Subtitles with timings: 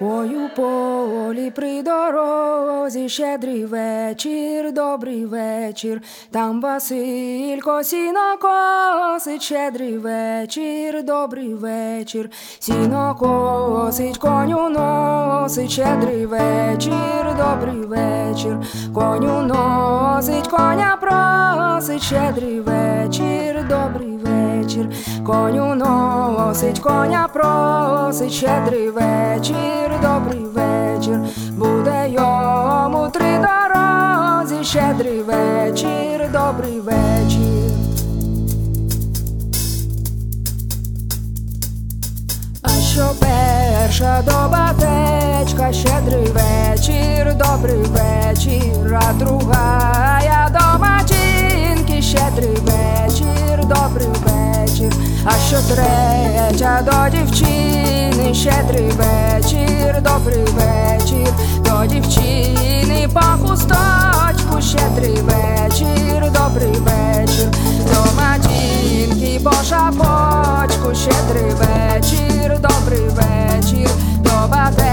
[0.00, 6.02] Ой у полі при дорозі щедрий вечір, добрий вечір.
[6.30, 12.30] Там Василько сіно косить, щедрий вечір, добрий вечір.
[12.58, 18.58] Сіно косить, коню носить, щедрий вечір, добрий вечір.
[18.94, 24.23] Коню носить, коня просить, щедрий вечір, добрий вечір.
[25.26, 31.20] Коню носить, коня просить, щедрий вечір, добрий вечір.
[31.52, 37.70] Буде йому три дорозі, щедрий вечір, добрий вечір.
[42.62, 49.83] А що перша доба течка, щедрий вечір, добрий вечір, а друга
[55.24, 66.32] а що третя до дівчини, щедрий вечір, добрий вечір, до дівчини по хусточку, щедрий вечір,
[66.32, 67.48] добрий вечір,
[67.92, 74.83] до матінки по шапочку, щедрий вечір, добрий вечір, до батечка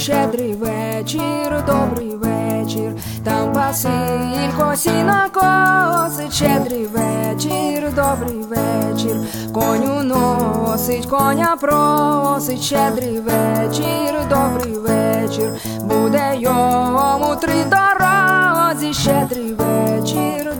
[0.00, 2.92] щедрий вечір, добрий вечір.
[3.24, 9.16] Там Василько сіно косить, щедрий вечір, добрий вечір.
[9.52, 15.52] Коню носить, коня просить, щедрий вечір, добрий вечір.
[15.80, 20.52] Буде йому три дорозі, щедрий вечір.